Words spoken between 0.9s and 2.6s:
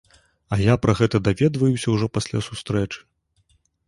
гэта даведваюся ўжо пасля